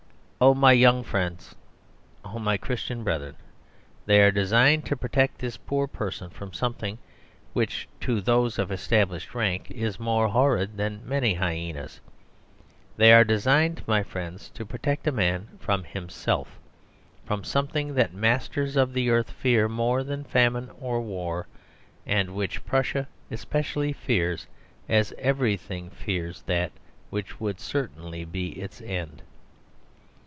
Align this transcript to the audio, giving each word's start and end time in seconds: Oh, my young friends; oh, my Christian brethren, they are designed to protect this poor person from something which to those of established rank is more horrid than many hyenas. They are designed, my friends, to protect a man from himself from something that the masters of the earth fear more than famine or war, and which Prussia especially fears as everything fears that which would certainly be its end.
Oh, 0.43 0.55
my 0.55 0.71
young 0.71 1.03
friends; 1.03 1.53
oh, 2.25 2.39
my 2.39 2.57
Christian 2.57 3.03
brethren, 3.03 3.35
they 4.07 4.23
are 4.23 4.31
designed 4.31 4.87
to 4.87 4.97
protect 4.97 5.37
this 5.37 5.55
poor 5.55 5.85
person 5.85 6.31
from 6.31 6.51
something 6.51 6.97
which 7.53 7.87
to 7.99 8.21
those 8.21 8.57
of 8.57 8.71
established 8.71 9.35
rank 9.35 9.69
is 9.69 9.99
more 9.99 10.27
horrid 10.29 10.77
than 10.77 11.07
many 11.07 11.35
hyenas. 11.35 11.99
They 12.97 13.13
are 13.13 13.23
designed, 13.23 13.83
my 13.87 14.01
friends, 14.01 14.49
to 14.55 14.65
protect 14.65 15.05
a 15.05 15.11
man 15.11 15.47
from 15.59 15.83
himself 15.83 16.57
from 17.23 17.43
something 17.43 17.93
that 17.93 18.11
the 18.13 18.17
masters 18.17 18.75
of 18.75 18.93
the 18.93 19.11
earth 19.11 19.29
fear 19.29 19.69
more 19.69 20.03
than 20.03 20.23
famine 20.23 20.71
or 20.79 21.01
war, 21.01 21.45
and 22.03 22.33
which 22.33 22.65
Prussia 22.65 23.07
especially 23.29 23.93
fears 23.93 24.47
as 24.89 25.13
everything 25.19 25.91
fears 25.91 26.41
that 26.47 26.71
which 27.11 27.39
would 27.39 27.59
certainly 27.59 28.25
be 28.25 28.53
its 28.53 28.81
end. 28.81 29.21